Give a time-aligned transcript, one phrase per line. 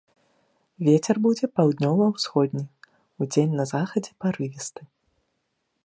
[0.87, 2.65] Вецер будзе паўднёва-ўсходні,
[3.27, 4.81] удзень на захадзе парывісты.